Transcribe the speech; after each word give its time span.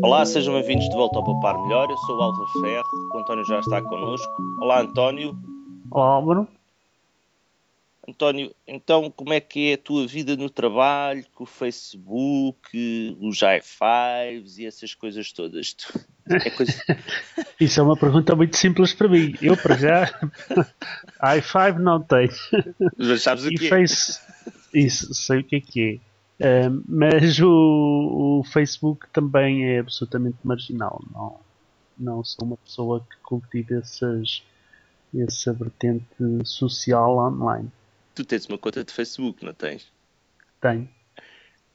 Olá, 0.00 0.24
sejam 0.24 0.54
bem-vindos 0.54 0.88
de 0.88 0.94
volta 0.94 1.18
ao 1.18 1.24
Poupar 1.24 1.60
Melhor. 1.60 1.90
Eu 1.90 1.96
sou 1.98 2.18
o 2.18 2.22
Álvaro 2.22 2.48
Ferro, 2.60 3.10
o 3.12 3.18
António 3.18 3.44
já 3.44 3.58
está 3.58 3.82
connosco. 3.82 4.32
Olá, 4.60 4.80
António. 4.80 5.36
Olá, 5.90 6.06
Álvaro. 6.06 6.46
António, 8.08 8.54
então 8.66 9.10
como 9.10 9.32
é 9.32 9.40
que 9.40 9.72
é 9.72 9.74
a 9.74 9.78
tua 9.78 10.06
vida 10.06 10.36
no 10.36 10.48
trabalho, 10.48 11.24
com 11.34 11.42
o 11.42 11.46
Facebook, 11.46 13.16
os 13.20 13.38
i5s 13.38 14.58
e 14.58 14.66
essas 14.66 14.94
coisas 14.94 15.32
todas? 15.32 15.76
É 16.30 16.48
coisa... 16.50 16.72
Isso 17.60 17.80
é 17.80 17.82
uma 17.82 17.96
pergunta 17.96 18.36
muito 18.36 18.56
simples 18.56 18.94
para 18.94 19.08
mim. 19.08 19.34
Eu, 19.42 19.56
para 19.56 19.76
já, 19.76 20.06
i5 21.20 21.78
não 21.78 22.00
tenho. 22.00 22.30
Mas 22.96 23.22
sabes 23.22 23.44
o 23.44 23.52
e 23.52 23.56
que 23.56 23.66
é? 23.66 23.68
face... 23.68 24.20
Isso, 24.72 25.12
sei 25.12 25.40
o 25.40 25.44
que 25.44 25.56
é 25.56 25.60
que 25.60 26.00
é. 26.04 26.07
Uh, 26.40 26.82
mas 26.86 27.40
o, 27.40 28.40
o, 28.40 28.44
Facebook 28.44 29.08
também 29.12 29.64
é 29.64 29.80
absolutamente 29.80 30.38
marginal. 30.44 31.02
Não, 31.12 31.40
não 31.98 32.24
sou 32.24 32.46
uma 32.46 32.56
pessoa 32.58 33.00
que 33.00 33.16
cultive 33.22 33.74
essas, 33.74 34.44
essa 35.16 35.52
vertente 35.52 36.06
social 36.44 37.18
online. 37.18 37.70
Tu 38.14 38.24
tens 38.24 38.46
uma 38.46 38.58
conta 38.58 38.84
de 38.84 38.92
Facebook, 38.92 39.44
não 39.44 39.52
tens? 39.52 39.90
Tenho. 40.60 40.88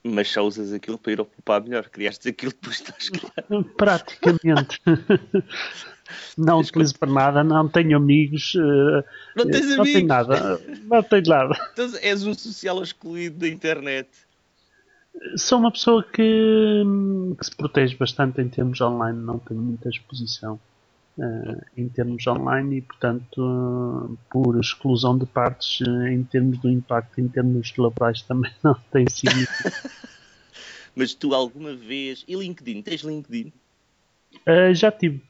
Mas 0.04 0.30
só 0.30 0.46
usas 0.46 0.74
aquilo 0.74 0.98
para 0.98 1.14
ir 1.14 1.20
ao 1.20 1.26
poupar 1.26 1.62
melhor. 1.62 1.88
Criaste 1.90 2.28
aquilo 2.30 2.52
depois 2.52 2.76
estás 2.76 3.10
claro. 3.10 3.64
Praticamente. 3.78 4.82
não 6.38 6.58
Tens 6.58 6.70
utilizo 6.70 7.00
para 7.00 7.12
nada, 7.12 7.44
não 7.44 7.70
tenho 7.70 7.96
amigos. 7.96 8.54
Uh, 8.56 9.04
não 9.36 9.46
tens 9.46 9.68
não 9.68 9.82
amigos? 9.82 9.94
Tenho 9.94 10.08
nada. 10.08 10.60
Não 10.84 11.04
tenho 11.04 11.24
nada. 11.28 11.70
Então 11.72 11.90
és 12.02 12.26
um 12.26 12.34
social 12.34 12.84
excluído 12.84 13.40
da 13.40 13.48
internet. 13.48 14.10
Sou 15.38 15.60
uma 15.60 15.72
pessoa 15.72 16.04
que, 16.04 16.84
que 17.38 17.46
se 17.46 17.56
protege 17.56 17.96
bastante 17.96 18.42
em 18.42 18.50
termos 18.50 18.82
online, 18.82 19.20
não 19.20 19.40
tenho 19.40 19.62
muita 19.62 19.90
exposição. 19.90 20.60
Uh, 21.16 21.62
em 21.78 21.88
termos 21.90 22.26
online 22.26 22.78
e, 22.78 22.82
portanto, 22.82 23.38
uh, 23.38 24.18
por 24.32 24.60
exclusão 24.60 25.16
de 25.16 25.28
partes, 25.28 25.80
uh, 25.82 26.08
em 26.08 26.24
termos 26.24 26.58
do 26.58 26.68
impacto, 26.68 27.22
em 27.22 27.28
termos 27.28 27.72
laborais, 27.78 28.24
também 28.28 28.52
não 28.64 28.74
tem 28.92 29.08
sido. 29.08 29.32
Mas 30.96 31.14
tu 31.14 31.36
alguma 31.36 31.76
vez. 31.76 32.26
E 32.28 32.36
LinkedIn? 32.36 32.82
Tens 32.82 33.02
LinkedIn? 33.02 33.54
já 34.74 34.92
tive. 34.92 35.22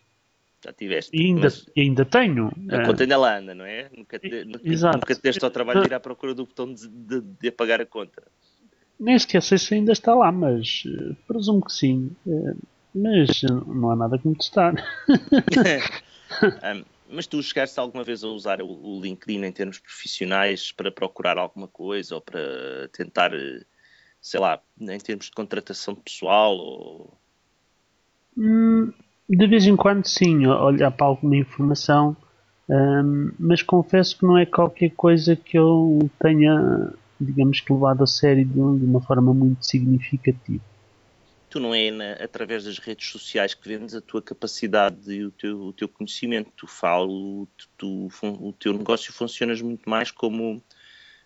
Já 0.64 0.72
tiveste. 0.72 1.12
E 1.14 1.26
ainda, 1.26 1.42
mas... 1.42 1.66
ainda 1.78 2.06
tenho. 2.06 2.50
A 2.70 2.86
conta 2.86 3.04
ainda 3.04 3.18
lá 3.18 3.38
anda, 3.38 3.54
não 3.54 3.66
é? 3.66 3.90
Nunca 3.96 4.18
te, 4.18 4.48
Exato. 4.64 4.98
nunca 4.98 5.14
te 5.14 5.22
deste 5.22 5.44
ao 5.44 5.52
trabalho 5.52 5.82
de 5.82 5.88
ir 5.88 5.94
à 5.94 6.00
procura 6.00 6.34
do 6.34 6.46
botão 6.46 6.74
de, 6.74 6.88
de, 6.88 7.22
de 7.22 7.48
apagar 7.50 7.82
a 7.82 7.86
conta. 7.86 8.24
Nem 9.00 9.16
esquece 9.16 9.58
se 9.58 9.74
ainda 9.74 9.92
está 9.92 10.14
lá, 10.14 10.32
mas 10.32 10.84
presumo 11.28 11.64
que 11.66 11.74
sim 11.74 12.16
mas 12.94 13.42
não 13.66 13.90
há 13.90 13.96
nada 13.96 14.18
que 14.18 14.28
me 14.28 14.36
testar. 14.36 14.74
um, 16.64 16.84
mas 17.10 17.28
tu 17.28 17.42
chegaste 17.42 17.80
alguma 17.80 18.04
vez 18.04 18.24
a 18.24 18.28
usar 18.28 18.62
o, 18.62 18.68
o, 18.68 19.02
LinkedIn 19.02 19.44
em 19.44 19.52
termos 19.52 19.80
profissionais 19.80 20.72
para 20.72 20.92
procurar 20.92 21.38
alguma 21.38 21.68
coisa 21.68 22.16
ou 22.16 22.22
para 22.22 22.88
tentar, 22.92 23.32
sei 24.22 24.40
lá, 24.40 24.60
em 24.80 24.98
termos 25.00 25.26
de 25.26 25.32
contratação 25.32 25.96
pessoal? 25.96 26.56
Ou... 26.56 27.14
Hum, 28.38 28.92
de 29.30 29.48
vez 29.48 29.66
em 29.66 29.76
quando, 29.76 30.06
sim, 30.06 30.46
olhar 30.46 30.92
para 30.92 31.08
alguma 31.08 31.36
informação, 31.36 32.16
um, 32.70 33.32
mas 33.40 33.62
confesso 33.62 34.18
que 34.18 34.26
não 34.26 34.38
é 34.38 34.46
qualquer 34.46 34.92
coisa 34.92 35.36
que 35.36 35.58
eu 35.58 36.10
tenha, 36.20 36.94
digamos 37.24 37.60
que, 37.60 37.74
levado 37.74 38.04
a 38.04 38.08
sério 38.08 38.46
de, 38.46 38.60
uma 38.60 39.02
forma 39.02 39.34
muito 39.34 39.66
significativa 39.66 40.62
tu 41.54 41.60
não 41.60 41.76
é 41.76 41.92
na, 41.92 42.14
através 42.14 42.64
das 42.64 42.80
redes 42.80 43.08
sociais 43.10 43.54
que 43.54 43.70
vendes 43.70 43.94
a 43.94 44.02
tua 44.02 44.24
capacidade 44.24 45.14
e 45.14 45.24
o 45.24 45.30
teu, 45.30 45.62
o 45.66 45.72
teu 45.72 45.88
conhecimento. 45.88 46.52
Tu 46.58 46.66
falo, 46.66 47.48
tu, 47.78 48.10
tu, 48.10 48.26
o 48.42 48.52
teu 48.54 48.74
negócio 48.74 49.14
funcionas 49.14 49.62
muito 49.62 49.88
mais 49.88 50.10
como, 50.10 50.64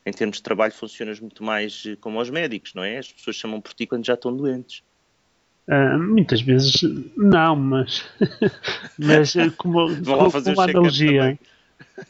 em 0.06 0.12
termos 0.12 0.36
de 0.36 0.44
trabalho, 0.44 0.74
funcionas 0.74 1.22
muito 1.22 1.46
mais 1.46 1.82
eh, 1.88 1.96
como 1.96 2.20
aos 2.20 2.30
médicos, 2.30 2.74
não 2.74 2.84
é? 2.84 2.98
As 2.98 3.10
pessoas 3.10 3.38
chamam 3.38 3.62
por 3.62 3.74
ti 3.74 3.88
quando 3.88 4.06
já 4.06 4.16
estão 4.16 4.36
doentes. 4.36 4.84
Uh, 5.66 5.98
muitas 5.98 6.42
vezes 6.42 6.82
não, 7.16 7.56
mas, 7.56 8.06
mas 9.00 9.34
eh, 9.34 9.50
como, 9.52 9.88
como, 10.04 10.30
como 10.30 10.62
analogia, 10.62 11.40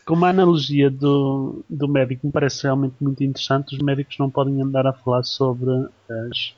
como 0.05 0.25
a 0.25 0.29
analogia 0.29 0.89
do, 0.89 1.63
do 1.69 1.87
médico 1.87 2.27
me 2.27 2.33
parece 2.33 2.63
realmente 2.63 2.95
muito 2.99 3.23
interessante, 3.23 3.75
os 3.75 3.81
médicos 3.81 4.17
não 4.17 4.29
podem 4.29 4.61
andar 4.61 4.85
a 4.87 4.93
falar 4.93 5.23
sobre 5.23 5.71
as 6.09 6.55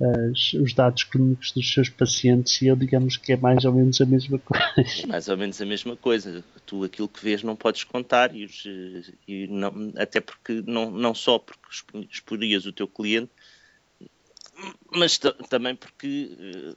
as, 0.00 0.52
os 0.52 0.74
dados 0.74 1.04
clínicos 1.04 1.52
dos 1.52 1.72
seus 1.72 1.88
pacientes 1.88 2.60
e 2.60 2.66
eu 2.66 2.76
digamos 2.76 3.16
que 3.16 3.32
é 3.32 3.36
mais 3.36 3.64
ou 3.64 3.72
menos 3.72 4.00
a 4.00 4.04
mesma 4.04 4.38
coisa. 4.38 5.06
Mais 5.08 5.28
ou 5.28 5.36
menos 5.36 5.60
a 5.60 5.66
mesma 5.66 5.96
coisa. 5.96 6.44
Tu 6.66 6.84
aquilo 6.84 7.08
que 7.08 7.22
vês 7.22 7.42
não 7.42 7.56
podes 7.56 7.84
contar 7.84 8.34
e, 8.34 8.44
os, 8.44 8.64
e 9.26 9.46
não, 9.46 9.92
até 9.96 10.20
porque 10.20 10.62
não, 10.66 10.90
não 10.90 11.14
só 11.14 11.38
porque 11.38 11.66
exporias 12.10 12.66
o 12.66 12.72
teu 12.72 12.86
cliente, 12.86 13.30
mas 14.90 15.18
também 15.48 15.74
porque 15.74 16.30
uh, 16.38 16.76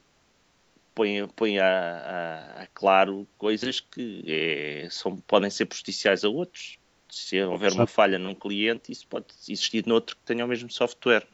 põe, 1.00 1.26
põe 1.34 1.58
a, 1.58 1.66
a, 1.66 2.62
a, 2.62 2.66
claro 2.74 3.26
coisas 3.38 3.80
que 3.80 4.22
é, 4.26 4.86
são, 4.90 5.16
podem 5.16 5.48
ser 5.48 5.64
prejudiciais 5.64 6.24
a 6.24 6.28
outros. 6.28 6.78
Se 7.08 7.40
houver 7.42 7.72
uma 7.72 7.86
falha 7.86 8.18
num 8.18 8.34
cliente, 8.34 8.92
isso 8.92 9.06
pode 9.08 9.26
existir 9.42 9.86
noutro 9.86 10.14
que 10.14 10.22
tenha 10.22 10.44
o 10.44 10.48
mesmo 10.48 10.70
software. 10.70 11.26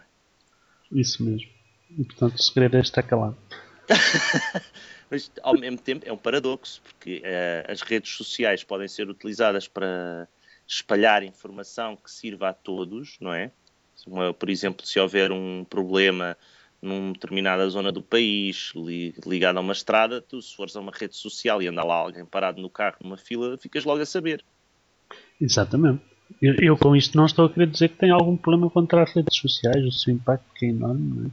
Isso 0.92 1.22
mesmo. 1.24 1.50
E 1.90 2.04
portanto 2.04 2.36
o 2.36 2.42
segredo 2.42 2.76
é 2.76 2.80
estar 2.80 3.02
calado. 3.02 3.36
Mas 5.10 5.30
ao 5.42 5.58
mesmo 5.58 5.78
tempo 5.78 6.06
é 6.08 6.12
um 6.12 6.16
paradoxo, 6.16 6.80
porque 6.82 7.18
uh, 7.18 7.70
as 7.70 7.80
redes 7.82 8.12
sociais 8.12 8.62
podem 8.62 8.88
ser 8.88 9.08
utilizadas 9.08 9.68
para 9.68 10.28
espalhar 10.66 11.22
informação 11.24 11.96
que 11.96 12.10
sirva 12.10 12.48
a 12.50 12.52
todos, 12.52 13.16
não 13.20 13.32
é? 13.32 13.50
Por 14.38 14.48
exemplo, 14.48 14.86
se 14.86 14.98
houver 15.00 15.32
um 15.32 15.64
problema 15.64 16.36
numa 16.86 17.12
determinada 17.12 17.68
zona 17.68 17.92
do 17.92 18.02
país 18.02 18.72
li, 18.74 19.14
ligado 19.26 19.58
a 19.58 19.60
uma 19.60 19.72
estrada, 19.72 20.20
tu 20.20 20.40
se 20.40 20.54
fores 20.54 20.76
a 20.76 20.80
uma 20.80 20.92
rede 20.92 21.16
social 21.16 21.62
e 21.62 21.68
anda 21.68 21.84
lá 21.84 21.96
alguém 21.96 22.24
parado 22.24 22.60
no 22.60 22.70
carro 22.70 22.96
numa 23.02 23.16
fila, 23.16 23.58
ficas 23.58 23.84
logo 23.84 24.00
a 24.00 24.06
saber. 24.06 24.44
Exatamente. 25.40 26.00
Eu, 26.42 26.54
eu, 26.60 26.76
com 26.76 26.96
isto 26.96 27.16
não 27.16 27.26
estou 27.26 27.46
a 27.46 27.50
querer 27.50 27.68
dizer 27.68 27.88
que 27.88 27.98
tem 27.98 28.10
algum 28.10 28.36
problema 28.36 28.68
contra 28.70 29.02
as 29.02 29.12
redes 29.12 29.36
sociais, 29.36 29.84
o 29.84 29.92
seu 29.92 30.14
impacto 30.14 30.44
que 30.54 30.66
é 30.66 30.68
enorme, 30.70 31.30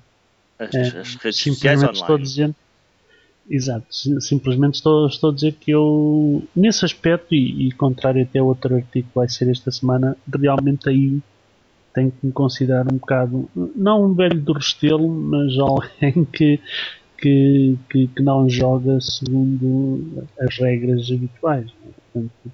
é? 0.59 0.65
As, 0.65 0.75
é, 0.75 0.99
as 0.99 1.15
redes 1.15 1.39
sociais 1.39 1.79
online. 1.81 1.99
Estou 1.99 2.17
dizer, 2.17 2.55
exato, 3.49 3.87
simplesmente 4.21 4.75
estou, 4.75 5.07
estou 5.07 5.31
a 5.31 5.33
dizer 5.33 5.53
que 5.53 5.71
eu, 5.71 6.43
nesse 6.55 6.85
aspecto, 6.85 7.33
e, 7.33 7.67
e 7.67 7.71
contrário 7.71 8.21
até 8.21 8.41
outro 8.41 8.75
artigo 8.75 9.07
que 9.09 9.15
vai 9.15 9.27
ser 9.27 9.49
esta 9.49 9.71
semana, 9.71 10.15
realmente 10.31 10.87
aí 10.87 11.19
tenho 11.93 12.11
que 12.11 12.25
me 12.25 12.31
considerar 12.31 12.85
um 12.91 12.97
bocado, 12.97 13.49
não 13.75 14.05
um 14.05 14.13
velho 14.13 14.39
do 14.39 14.53
restelo, 14.53 15.07
mas 15.07 15.57
alguém 15.57 16.25
que, 16.33 16.59
que, 17.17 17.77
que, 17.89 18.07
que 18.07 18.21
não 18.21 18.49
joga 18.49 18.99
segundo 18.99 20.27
as 20.39 20.57
regras 20.57 21.09
habituais. 21.11 21.71
Portanto, 22.11 22.51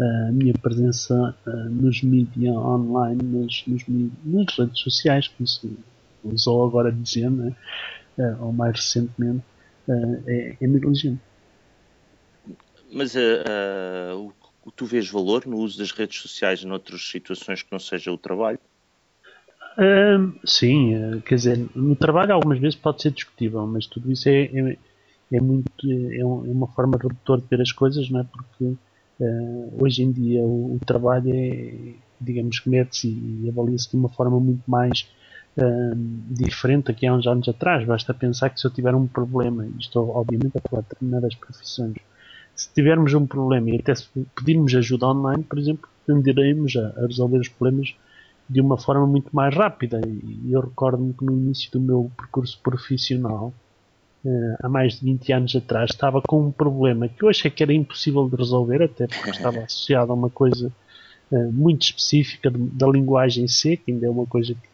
a 0.00 0.32
minha 0.32 0.54
presença 0.54 1.34
nos 1.70 2.02
mídias 2.02 2.56
online, 2.56 3.22
nas, 3.22 3.62
nos, 3.66 3.84
nas 4.24 4.58
redes 4.58 4.80
sociais, 4.80 5.28
como 5.28 5.46
se 5.46 5.70
usou 6.24 6.66
agora 6.66 6.90
dizer, 6.90 7.30
né? 7.30 7.54
Ou 8.40 8.52
mais 8.52 8.76
recentemente, 8.76 9.42
uh, 9.88 10.22
é, 10.26 10.56
é 10.60 10.66
negligente. 10.66 11.20
Mas 12.92 13.14
uh, 13.14 14.28
uh, 14.28 14.72
tu 14.76 14.84
vês 14.84 15.08
valor 15.08 15.46
no 15.46 15.56
uso 15.56 15.78
das 15.78 15.90
redes 15.92 16.20
sociais 16.20 16.62
noutras 16.62 17.02
situações 17.08 17.62
que 17.62 17.72
não 17.72 17.78
seja 17.78 18.12
o 18.12 18.18
trabalho? 18.18 18.58
Uh, 19.78 20.38
sim, 20.44 21.20
quer 21.24 21.34
dizer, 21.34 21.68
no 21.74 21.96
trabalho 21.96 22.34
algumas 22.34 22.58
vezes 22.58 22.76
pode 22.76 23.00
ser 23.00 23.10
discutível, 23.10 23.66
mas 23.66 23.86
tudo 23.86 24.12
isso 24.12 24.28
é, 24.28 24.44
é, 24.44 24.78
é 25.32 25.40
muito 25.40 25.70
é, 25.90 26.24
um, 26.24 26.46
é, 26.46 26.50
uma 26.50 26.66
forma 26.68 26.98
redutora 27.00 27.40
de 27.40 27.46
ver 27.48 27.60
as 27.62 27.72
coisas, 27.72 28.08
não 28.10 28.20
é? 28.20 28.24
Porque 28.24 28.76
hoje 29.78 30.02
em 30.02 30.10
dia 30.10 30.40
o, 30.40 30.74
o 30.74 30.80
trabalho 30.84 31.30
é, 31.32 31.94
digamos 32.20 32.60
que 32.60 32.68
mete-se 32.68 33.08
e 33.08 33.48
avalia-se 33.48 33.90
de 33.90 33.96
uma 33.96 34.08
forma 34.08 34.38
muito 34.38 34.62
mais 34.66 35.08
uh, 35.56 35.94
diferente 36.30 36.90
aqui 36.90 37.06
há 37.06 37.14
uns 37.14 37.26
anos 37.26 37.48
atrás. 37.48 37.86
Basta 37.86 38.14
pensar 38.14 38.50
que 38.50 38.60
se 38.60 38.66
eu 38.66 38.70
tiver 38.70 38.94
um 38.94 39.06
problema, 39.06 39.66
e 39.66 39.78
estou 39.78 40.10
obviamente 40.10 40.56
a 40.56 40.68
falar 40.68 40.82
de 40.82 40.88
determinadas 40.88 41.34
profissões, 41.34 41.96
se 42.54 42.72
tivermos 42.74 43.14
um 43.14 43.26
problema 43.26 43.70
e 43.70 43.76
até 43.76 43.94
se 43.94 44.08
pedirmos 44.36 44.74
ajuda 44.74 45.06
online, 45.06 45.42
por 45.42 45.58
exemplo, 45.58 45.88
tenderemos 46.06 46.76
a, 46.76 46.88
a 47.00 47.06
resolver 47.06 47.38
os 47.38 47.48
problemas 47.48 47.94
de 48.48 48.60
uma 48.60 48.76
forma 48.76 49.06
muito 49.06 49.34
mais 49.34 49.54
rápida. 49.54 50.00
E 50.06 50.52
eu 50.52 50.60
recordo-me 50.60 51.12
que 51.14 51.24
no 51.24 51.32
início 51.32 51.70
do 51.72 51.80
meu 51.80 52.10
percurso 52.16 52.58
profissional, 52.62 53.52
uh, 54.24 54.56
há 54.62 54.68
mais 54.68 54.98
de 54.98 55.04
20 55.04 55.32
anos 55.32 55.56
atrás, 55.56 55.90
estava 55.90 56.20
com 56.22 56.46
um 56.46 56.52
problema 56.52 57.08
que 57.08 57.22
eu 57.22 57.28
achei 57.28 57.50
que 57.50 57.62
era 57.62 57.72
impossível 57.72 58.28
de 58.28 58.36
resolver, 58.36 58.82
até 58.82 59.06
porque 59.06 59.30
estava 59.30 59.60
associado 59.60 60.12
a 60.12 60.14
uma 60.14 60.30
coisa 60.30 60.72
uh, 61.30 61.52
muito 61.52 61.82
específica 61.82 62.50
de, 62.50 62.58
da 62.58 62.86
linguagem 62.88 63.48
C, 63.48 63.76
que 63.76 63.92
ainda 63.92 64.06
é 64.06 64.10
uma 64.10 64.26
coisa 64.26 64.54
que 64.54 64.72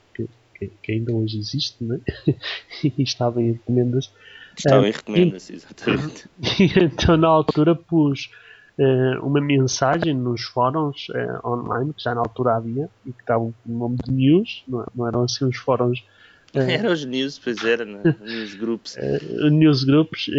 que, 0.58 0.70
que 0.82 0.92
ainda 0.92 1.12
hoje 1.12 1.38
existe, 1.38 1.82
né? 1.82 2.00
e 2.82 3.02
estava 3.02 3.40
em 3.40 3.50
encomendas. 3.50 4.10
Estão 4.56 4.84
em 4.84 4.90
recomenda-se, 4.90 5.54
exatamente. 5.54 6.28
E, 6.58 6.84
então, 6.84 7.16
na 7.16 7.28
altura, 7.28 7.74
pus 7.74 8.30
uma 9.22 9.40
mensagem 9.40 10.14
nos 10.14 10.44
fóruns 10.44 11.08
uh, 11.08 11.48
online, 11.48 11.92
que 11.92 12.02
já 12.02 12.14
na 12.14 12.20
altura 12.20 12.56
havia, 12.56 12.88
e 13.04 13.12
que 13.12 13.20
estavam 13.20 13.52
com 13.52 13.72
o 13.72 13.78
nome 13.78 13.96
de 14.04 14.12
news, 14.12 14.62
não, 14.68 14.86
não 14.94 15.06
eram 15.06 15.22
assim 15.24 15.44
os 15.44 15.56
fóruns. 15.56 16.04
Uh, 16.54 16.60
eram 16.60 16.94
os 16.94 17.04
news, 17.04 17.38
pois 17.38 17.62
era, 17.62 17.84
né? 17.84 18.00
news 18.24 18.54
groups. 18.54 18.96
Uh, 18.96 19.50
news 19.50 19.84
groups, 19.84 20.30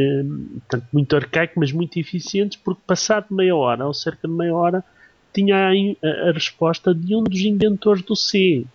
portanto, 0.53 0.87
muito 0.91 1.15
arcaico, 1.15 1.59
mas 1.59 1.71
muito 1.71 1.99
eficientes, 1.99 2.57
porque 2.57 2.81
passado 2.87 3.27
meia 3.29 3.55
hora, 3.55 3.85
ou 3.85 3.93
cerca 3.93 4.27
de 4.27 4.33
meia 4.33 4.55
hora, 4.55 4.83
tinha 5.31 5.55
a, 5.55 6.29
a 6.29 6.31
resposta 6.31 6.95
de 6.95 7.15
um 7.15 7.23
dos 7.23 7.39
inventores 7.41 8.01
do 8.01 8.15
C. 8.15 8.65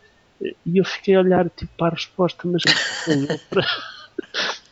E 0.65 0.79
eu 0.79 0.85
fiquei 0.85 1.17
a 1.17 1.21
olhar 1.21 1.51
tipo, 1.51 1.73
para 1.77 1.89
a 1.89 1.97
resposta, 1.97 2.47
mas 2.47 2.63
para, 3.51 3.67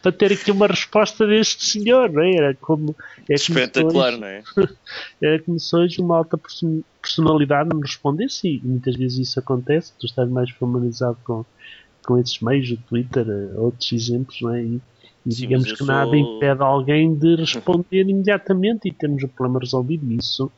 para 0.03 0.13
ter 0.13 0.33
aqui 0.33 0.51
uma 0.51 0.67
resposta 0.67 1.27
deste 1.27 1.65
senhor, 1.65 2.11
não 2.11 2.23
é? 2.23 2.35
Era 2.35 2.55
como. 2.55 2.95
É 3.29 3.35
Espetacular, 3.35 4.19
não 4.19 4.27
é? 4.27 4.43
Era 5.23 5.41
como 5.43 5.59
se 5.59 5.75
hoje 5.77 6.01
uma 6.01 6.17
alta 6.17 6.39
personalidade 7.01 7.75
me 7.75 7.81
respondesse, 7.81 8.49
e 8.49 8.61
muitas 8.65 8.97
vezes 8.97 9.29
isso 9.29 9.39
acontece, 9.39 9.93
tu 9.99 10.07
estás 10.07 10.29
mais 10.29 10.51
familiarizado 10.51 11.17
com, 11.25 11.45
com 12.05 12.19
esses 12.19 12.41
meios, 12.41 12.71
o 12.73 12.77
Twitter, 12.89 13.25
eh, 13.29 13.59
outros 13.59 13.93
exemplos, 13.93 14.41
não 14.43 14.55
é? 14.55 14.63
E, 14.63 14.81
e 15.25 15.33
Sim, 15.33 15.43
digamos 15.43 15.71
que 15.71 15.79
sou... 15.79 15.87
nada 15.87 16.17
impede 16.17 16.63
alguém 16.63 17.15
de 17.15 17.37
responder 17.37 18.03
imediatamente 18.09 18.89
e 18.89 18.93
temos 18.93 19.23
o 19.23 19.29
problema 19.29 19.61
resolvido. 19.61 20.13
Isso 20.13 20.51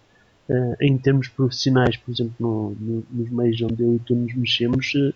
uh, 0.49 0.77
em 0.81 0.97
termos 0.97 1.29
profissionais, 1.29 1.99
por 1.99 2.13
exemplo, 2.13 2.35
no, 2.41 2.71
no, 2.81 3.05
nos 3.11 3.31
meios 3.31 3.61
onde 3.61 3.83
eu 3.83 3.95
e 3.95 3.99
tu 3.99 4.15
nos 4.15 4.35
mexemos, 4.35 4.95
uh, 4.95 5.15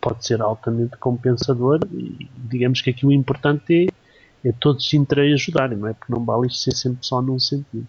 pode 0.00 0.26
ser 0.26 0.40
altamente 0.40 0.96
compensador 0.96 1.80
e 1.92 2.28
digamos 2.36 2.80
que 2.80 2.90
aqui 2.90 3.06
o 3.06 3.12
importante 3.12 3.88
é, 4.44 4.48
é 4.48 4.52
todos 4.52 4.88
se 4.88 4.96
interem 4.96 5.32
ajudarem, 5.32 5.78
não 5.78 5.88
é? 5.88 5.94
Porque 5.94 6.12
não 6.12 6.24
vale 6.24 6.46
isto 6.46 6.58
ser 6.58 6.76
sempre 6.76 7.04
só 7.04 7.20
num 7.20 7.38
sentido. 7.38 7.86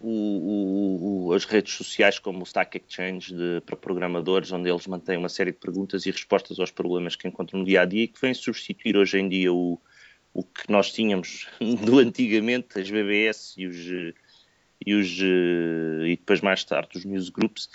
O, 0.00 0.08
o, 0.08 1.26
o, 1.26 1.32
as 1.32 1.44
redes 1.44 1.74
sociais 1.74 2.20
como 2.20 2.40
o 2.40 2.44
Stack 2.44 2.78
Exchange 2.78 3.34
de, 3.34 3.60
para 3.66 3.76
programadores, 3.76 4.52
onde 4.52 4.70
eles 4.70 4.86
mantêm 4.86 5.16
uma 5.16 5.28
série 5.28 5.50
de 5.50 5.58
perguntas 5.58 6.06
e 6.06 6.10
respostas 6.10 6.60
aos 6.60 6.70
problemas 6.70 7.16
que 7.16 7.26
encontram 7.26 7.60
no 7.60 7.66
dia 7.66 7.82
a 7.82 7.84
dia 7.84 8.04
e 8.04 8.08
que 8.08 8.20
vêm 8.20 8.32
substituir 8.32 8.96
hoje 8.96 9.18
em 9.18 9.28
dia 9.28 9.52
o, 9.52 9.76
o 10.32 10.44
que 10.44 10.70
nós 10.70 10.92
tínhamos 10.92 11.48
do 11.84 11.98
antigamente, 11.98 12.78
as 12.78 12.88
BBS 12.88 13.54
e 13.56 13.66
os 13.66 14.14
e, 14.84 14.94
os, 14.94 15.18
eh, 15.20 16.08
e 16.08 16.16
depois 16.16 16.40
mais 16.40 16.64
tarde 16.64 16.96
os 16.96 17.04
newsgroups, 17.04 17.68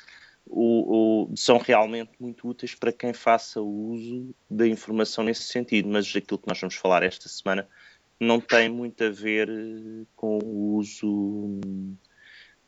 o, 0.45 1.29
o, 1.31 1.37
são 1.37 1.57
realmente 1.57 2.11
muito 2.19 2.47
úteis 2.47 2.75
para 2.75 2.91
quem 2.91 3.13
faça 3.13 3.61
uso 3.61 4.33
da 4.49 4.67
informação 4.67 5.23
nesse 5.23 5.43
sentido, 5.43 5.89
mas 5.89 6.07
aquilo 6.15 6.37
que 6.37 6.47
nós 6.47 6.59
vamos 6.59 6.75
falar 6.75 7.03
esta 7.03 7.29
semana 7.29 7.67
não 8.19 8.39
tem 8.39 8.69
muito 8.69 9.03
a 9.03 9.09
ver 9.09 9.49
eh, 9.49 10.05
com 10.15 10.39
o 10.39 10.75
uso 10.75 11.59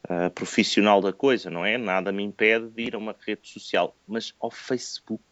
uh, 0.09 0.29
profissional 0.33 1.01
da 1.01 1.13
coisa, 1.13 1.49
não 1.49 1.65
é? 1.65 1.77
Nada 1.77 2.11
me 2.11 2.23
impede 2.23 2.67
de 2.69 2.83
ir 2.83 2.95
a 2.95 2.97
uma 2.97 3.15
rede 3.25 3.47
social, 3.47 3.95
mas 4.07 4.33
ao 4.39 4.51
Facebook, 4.51 5.23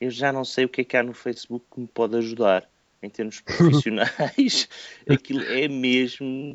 eu 0.00 0.10
já 0.10 0.32
não 0.32 0.44
sei 0.44 0.64
o 0.64 0.68
que 0.68 0.82
é 0.82 0.84
que 0.84 0.96
há 0.96 1.02
no 1.02 1.14
Facebook 1.14 1.64
que 1.72 1.80
me 1.80 1.86
pode 1.86 2.16
ajudar 2.16 2.68
em 3.02 3.10
termos 3.10 3.40
profissionais. 3.42 4.68
Aquilo 5.08 5.42
é 5.42 5.68
mesmo 5.68 6.54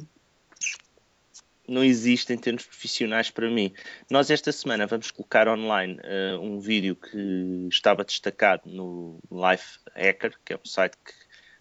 não 1.70 1.84
existe 1.84 2.34
em 2.34 2.38
termos 2.38 2.66
profissionais 2.66 3.30
para 3.30 3.50
mim. 3.50 3.74
Nós 4.10 4.30
esta 4.30 4.52
semana 4.52 4.88
vamos 4.88 5.12
colocar 5.12 5.48
online 5.48 6.00
uh, 6.00 6.40
um 6.42 6.60
vídeo 6.60 6.96
que 6.96 7.68
estava 7.70 8.04
destacado 8.04 8.64
no 8.66 9.20
Life 9.32 9.80
Hacker, 9.96 10.34
que 10.44 10.54
é 10.54 10.56
um 10.58 10.66
site 10.66 10.98
que 10.98 11.14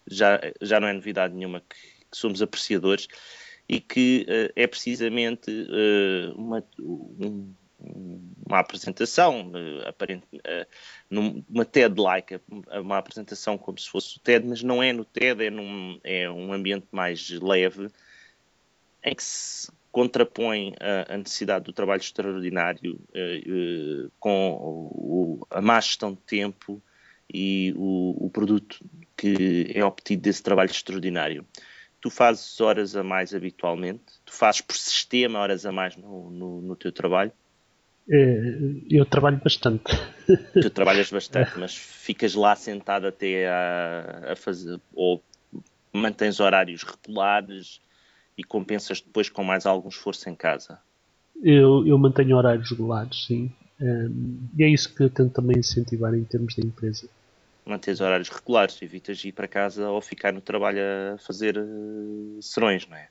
já, 0.07 0.39
já 0.61 0.79
não 0.79 0.87
é 0.87 0.93
novidade 0.93 1.33
nenhuma, 1.33 1.61
que, 1.61 1.75
que 2.09 2.17
somos 2.17 2.41
apreciadores, 2.41 3.07
e 3.67 3.79
que 3.79 4.25
uh, 4.27 4.51
é 4.55 4.65
precisamente 4.65 5.51
uh, 5.51 6.33
uma, 6.35 6.63
um, 6.79 7.53
uma 8.45 8.59
apresentação, 8.59 9.53
aparente, 9.87 10.25
numa 11.09 11.63
TED-like, 11.63 12.41
uma 12.81 12.97
apresentação 12.97 13.57
como 13.57 13.79
se 13.79 13.89
fosse 13.89 14.17
o 14.17 14.19
TED, 14.19 14.45
mas 14.45 14.61
não 14.61 14.83
é 14.83 14.91
no 14.91 15.05
TED, 15.05 15.45
é, 15.45 15.49
num, 15.49 15.97
é 16.03 16.29
um 16.29 16.51
ambiente 16.51 16.87
mais 16.91 17.29
leve, 17.29 17.87
em 19.01 19.15
que 19.15 19.23
se 19.23 19.71
contrapõe 19.99 20.73
a, 20.79 21.13
a, 21.13 21.17
necessidade 21.17 21.65
do 21.65 21.73
trabalho 21.73 21.99
extraordinário 21.99 22.97
eh, 23.13 23.41
eh, 23.45 24.07
com 24.17 24.51
o, 24.53 25.45
a 25.51 25.61
má 25.61 25.77
gestão 25.81 26.13
de 26.13 26.21
tempo 26.21 26.81
e 27.31 27.73
o, 27.75 28.27
o, 28.27 28.29
produto 28.29 28.79
que 29.17 29.69
é 29.75 29.83
obtido 29.83 30.21
desse 30.21 30.41
trabalho 30.41 30.71
extraordinário. 30.71 31.45
Tu 31.99 32.09
fazes 32.09 32.61
horas 32.61 32.95
a 32.95 33.03
mais 33.03 33.33
habitualmente? 33.33 34.03
Tu 34.23 34.31
fazes 34.31 34.61
por 34.61 34.73
sistema 34.77 35.39
horas 35.39 35.65
a 35.65 35.71
mais 35.73 35.97
no, 35.97 36.31
no, 36.31 36.61
no 36.61 36.75
teu 36.77 36.93
trabalho? 36.93 37.33
Eh, 38.09 38.79
eu 38.89 39.05
trabalho 39.05 39.41
bastante. 39.43 39.83
Tu 40.61 40.69
trabalhas 40.69 41.11
bastante, 41.11 41.51
mas 41.59 41.75
ficas 41.75 42.35
lá 42.35 42.55
sentado 42.55 43.05
até 43.05 43.49
a, 43.49 44.31
a 44.31 44.35
fazer, 44.37 44.79
ou 44.93 45.21
mantens 45.91 46.39
horários 46.39 46.83
regulares, 46.83 47.81
e 48.39 48.43
compensas 48.43 49.01
depois 49.01 49.29
com 49.29 49.43
mais 49.43 49.65
algum 49.65 49.89
esforço 49.89 50.29
em 50.29 50.35
casa? 50.35 50.79
Eu, 51.43 51.85
eu 51.85 51.97
mantenho 51.97 52.37
horários 52.37 52.71
regulares, 52.71 53.25
sim. 53.25 53.51
Um, 53.81 54.47
e 54.57 54.63
é 54.63 54.69
isso 54.69 54.93
que 54.95 55.03
eu 55.03 55.09
tento 55.09 55.33
também 55.33 55.59
incentivar 55.59 56.13
em 56.13 56.23
termos 56.23 56.55
da 56.55 56.65
empresa. 56.65 57.09
Mantens 57.65 57.99
horários 57.99 58.29
regulares, 58.29 58.81
evitas 58.81 59.23
ir 59.25 59.33
para 59.33 59.47
casa 59.47 59.89
ou 59.89 60.01
ficar 60.01 60.31
no 60.31 60.39
trabalho 60.39 60.79
a 60.79 61.17
fazer 61.17 61.57
uh, 61.57 62.41
serões, 62.41 62.87
não 62.87 62.95
é? 62.95 63.09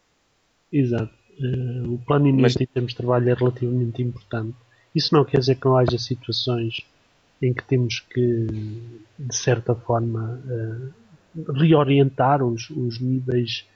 Exato. 0.73 1.13
Uh, 1.39 1.95
o 1.95 1.99
planeamento 1.99 2.43
Mas... 2.43 2.57
em 2.57 2.67
termos 2.67 2.93
de 2.93 2.97
trabalho 2.97 3.29
é 3.29 3.35
relativamente 3.35 4.03
importante. 4.03 4.57
Isso 4.95 5.15
não 5.15 5.27
quer 5.27 5.41
dizer 5.41 5.57
que 5.57 5.67
não 5.67 5.77
haja 5.77 5.99
situações 5.99 6.87
em 7.41 7.53
que 7.53 7.63
temos 7.65 8.01
que, 8.01 8.47
de 9.19 9.37
certa 9.37 9.75
forma, 9.75 10.41
uh, 10.45 11.53
reorientar 11.53 12.43
os, 12.43 12.71
os 12.71 12.99
níveis 12.99 13.67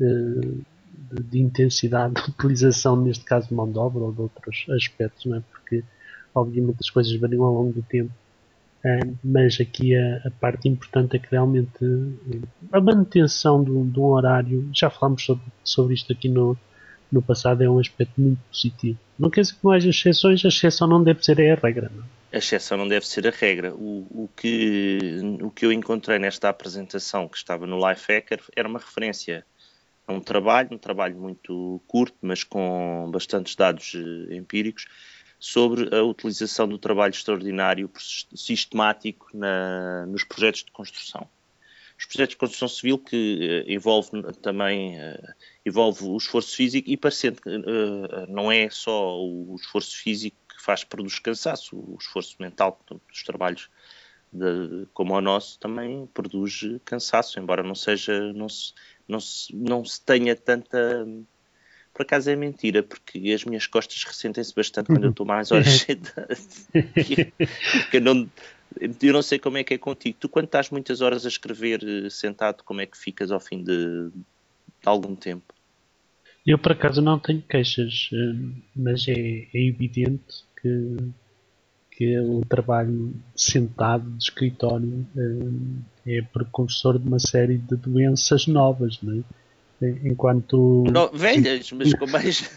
uh, 0.00 0.64
de, 0.92 1.22
de, 1.22 1.38
intensidade 1.40 2.14
de 2.14 2.30
utilização, 2.30 2.96
neste 2.96 3.24
caso 3.24 3.48
de 3.48 3.54
mão 3.54 3.70
de 3.70 3.78
obra 3.78 4.02
ou 4.02 4.12
de 4.12 4.20
outros 4.20 4.66
aspectos, 4.70 5.26
não 5.26 5.36
é? 5.36 5.42
porque 5.50 5.84
obviamente 6.34 6.78
as 6.80 6.90
coisas 6.90 7.14
variam 7.16 7.44
ao 7.44 7.54
longo 7.54 7.72
do 7.72 7.82
tempo. 7.82 8.12
Uh, 8.84 9.16
mas 9.22 9.60
aqui 9.60 9.94
a, 9.94 10.22
a, 10.26 10.30
parte 10.40 10.68
importante 10.68 11.14
é 11.14 11.18
que 11.20 11.28
realmente 11.30 11.84
uh, 11.84 12.48
a 12.72 12.80
manutenção 12.80 13.62
de 13.62 13.70
um 13.70 14.04
horário, 14.04 14.68
já 14.74 14.90
falámos 14.90 15.24
sobre, 15.24 15.44
sobre 15.62 15.94
isto 15.94 16.12
aqui 16.12 16.28
no, 16.28 16.56
no 17.10 17.22
passado, 17.22 17.62
é 17.62 17.70
um 17.70 17.78
aspecto 17.78 18.20
muito 18.20 18.40
positivo. 18.50 18.98
Não 19.16 19.30
quer 19.30 19.42
dizer 19.42 19.54
que 19.54 19.60
não 19.62 19.70
haja 19.70 19.88
exceções, 19.88 20.44
a 20.44 20.48
exceção 20.48 20.88
não 20.88 21.00
deve 21.00 21.24
ser 21.24 21.40
a 21.40 21.54
regra. 21.54 21.92
Não? 21.94 22.04
A 22.32 22.38
exceção 22.38 22.78
não 22.78 22.88
deve 22.88 23.06
ser 23.06 23.26
a 23.26 23.30
regra. 23.30 23.74
O, 23.74 24.06
o, 24.10 24.30
que, 24.34 25.20
o 25.42 25.50
que 25.50 25.66
eu 25.66 25.72
encontrei 25.72 26.18
nesta 26.18 26.48
apresentação 26.48 27.28
que 27.28 27.36
estava 27.36 27.66
no 27.66 27.76
Lifehacker 27.88 28.40
era 28.56 28.66
uma 28.66 28.78
referência 28.78 29.44
um 30.08 30.20
trabalho, 30.20 30.68
um 30.72 30.78
trabalho 30.78 31.16
muito 31.16 31.80
curto, 31.86 32.16
mas 32.20 32.44
com 32.44 33.08
bastantes 33.10 33.54
dados 33.54 33.94
eh, 33.94 34.34
empíricos, 34.36 34.86
sobre 35.38 35.94
a 35.94 36.02
utilização 36.04 36.68
do 36.68 36.78
trabalho 36.78 37.10
extraordinário 37.10 37.90
sistemático 38.34 39.28
na, 39.34 40.06
nos 40.06 40.22
projetos 40.22 40.62
de 40.62 40.70
construção. 40.70 41.28
Os 41.98 42.06
projetos 42.06 42.34
de 42.34 42.36
construção 42.36 42.68
civil 42.68 42.98
que 42.98 43.64
uh, 43.66 43.70
envolve 43.70 44.10
também 44.40 44.96
uh, 44.98 45.34
envolve 45.66 46.04
o 46.04 46.16
esforço 46.16 46.54
físico 46.54 46.88
e 46.88 46.96
parecendo 46.96 47.40
que 47.40 47.48
uh, 47.48 48.26
não 48.28 48.52
é 48.52 48.70
só 48.70 49.20
o 49.20 49.56
esforço 49.56 49.96
físico 49.96 50.36
que 50.48 50.62
faz 50.62 50.84
produz 50.84 51.18
cansaço, 51.18 51.76
o 51.76 51.96
esforço 52.00 52.36
mental 52.40 52.78
dos 53.08 53.22
trabalhos 53.24 53.68
de, 54.32 54.86
como 54.94 55.14
o 55.14 55.20
nosso 55.20 55.58
também 55.58 56.06
produz 56.14 56.60
cansaço, 56.84 57.38
embora 57.38 57.62
não 57.62 57.74
seja 57.74 58.32
não 58.32 58.48
se, 58.48 58.72
não 59.08 59.20
se, 59.20 59.54
não 59.54 59.84
se 59.84 60.00
tenha 60.00 60.34
tanta. 60.34 61.06
Por 61.92 62.02
acaso 62.02 62.30
é 62.30 62.36
mentira, 62.36 62.82
porque 62.82 63.18
as 63.32 63.44
minhas 63.44 63.66
costas 63.66 64.02
ressentem-se 64.04 64.54
bastante 64.54 64.86
quando 64.86 65.04
eu 65.04 65.10
estou 65.10 65.26
mais 65.26 65.52
horas 65.52 65.68
sentado. 65.80 66.26
eu 67.92 68.00
não, 68.00 68.30
eu 68.80 69.12
não 69.12 69.22
sei 69.22 69.38
como 69.38 69.58
é 69.58 69.64
que 69.64 69.74
é 69.74 69.78
contigo. 69.78 70.16
Tu, 70.18 70.28
quando 70.28 70.46
estás 70.46 70.70
muitas 70.70 71.00
horas 71.00 71.26
a 71.26 71.28
escrever 71.28 71.82
eh, 71.84 72.08
sentado, 72.08 72.62
como 72.64 72.80
é 72.80 72.86
que 72.86 72.96
ficas 72.96 73.30
ao 73.30 73.40
fim 73.40 73.62
de, 73.62 74.08
de 74.10 74.86
algum 74.86 75.14
tempo? 75.14 75.52
Eu, 76.46 76.58
por 76.58 76.72
acaso, 76.72 77.00
não 77.02 77.18
tenho 77.18 77.42
queixas, 77.42 78.08
eh, 78.12 78.62
mas 78.74 79.06
é, 79.06 79.12
é 79.12 79.66
evidente 79.66 80.44
que, 80.60 80.96
que 81.96 82.18
o 82.18 82.42
trabalho 82.48 83.14
sentado 83.36 84.10
de 84.10 84.24
escritório 84.24 85.06
eh, 85.16 86.18
é 86.18 86.22
precursor 86.22 86.98
de 86.98 87.06
uma 87.06 87.18
série 87.18 87.58
de 87.58 87.76
doenças 87.76 88.46
novas, 88.46 88.98
não 89.02 89.18
é? 89.18 89.22
Enquanto. 90.04 90.84
No, 90.90 91.10
velhas, 91.12 91.72
mas 91.72 91.92
com 91.94 92.06
mais. 92.06 92.48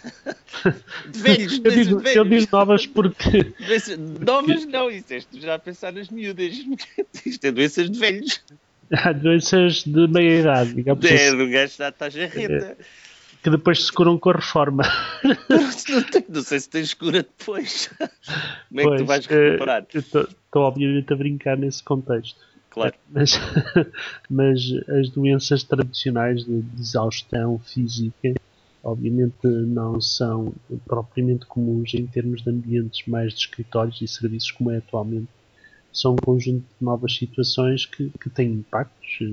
de 1.12 1.20
velhos, 1.20 1.62
eu 1.64 1.72
digo, 1.72 2.00
velhos. 2.00 2.16
eu 2.16 2.26
digo 2.26 2.48
novas 2.52 2.86
porque. 2.86 3.54
novas 4.20 4.66
não, 4.66 4.92
isso 4.92 5.14
é 5.14 5.20
já 5.40 5.56
a 5.56 5.60
pensar 5.60 5.92
nas 5.92 6.10
miúdas. 6.10 6.54
Isto 7.26 7.46
é 7.46 7.52
doenças 7.52 7.90
de 7.90 7.98
velhos. 7.98 8.44
Há 8.92 9.12
doenças 9.12 9.84
de 9.84 10.08
meia 10.08 10.40
idade, 10.42 10.76
digamos 10.76 11.04
É, 11.04 11.28
assim, 11.28 11.38
do 11.38 11.50
gajo 11.50 11.74
já 11.76 11.90
está 11.90 12.10
jarreta. 12.10 12.78
Que 13.46 13.52
depois 13.52 13.86
se 13.86 13.92
curam 13.92 14.18
com 14.18 14.32
a 14.32 14.34
reforma. 14.34 14.82
não, 15.88 16.02
tem- 16.10 16.26
não 16.28 16.42
sei 16.42 16.60
se 16.60 16.68
tens 16.68 16.96
cura 16.96 17.22
depois. 17.22 17.92
Como 18.70 18.82
é 18.82 18.84
que 18.84 18.90
tu 18.98 19.06
Pois, 19.06 19.08
vais 19.08 19.28
eh, 19.30 19.50
recuperar? 19.52 19.86
Estou 19.94 20.28
obviamente 20.64 21.14
a 21.14 21.16
brincar 21.16 21.56
nesse 21.56 21.84
contexto. 21.84 22.40
Claro. 22.72 22.96
Mas, 23.12 23.34
mas 24.28 24.62
as 24.90 25.10
doenças 25.12 25.62
tradicionais 25.64 26.44
de, 26.44 26.60
de 26.60 26.82
exaustão 26.82 27.60
física, 27.60 28.34
obviamente, 28.84 29.46
não 29.46 30.02
são 30.02 30.52
propriamente 30.88 31.46
comuns 31.46 31.94
em 31.94 32.08
termos 32.08 32.42
de 32.42 32.50
ambientes 32.50 33.06
mais 33.08 33.32
de 33.34 33.42
escritórios 33.42 34.02
e 34.02 34.08
serviços 34.08 34.50
como 34.50 34.72
é 34.72 34.78
atualmente. 34.78 35.28
São 35.94 36.14
um 36.14 36.16
conjunto 36.18 36.62
de 36.64 36.84
novas 36.84 37.16
situações 37.16 37.86
que, 37.86 38.10
que 38.20 38.28
têm 38.32 38.54
impactos. 38.54 39.20
eh, 39.22 39.26